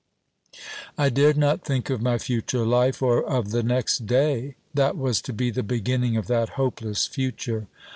[0.97, 5.21] I dared not think of my future life; or of the next day, that was
[5.21, 7.67] to be the beginning of that hopeless future.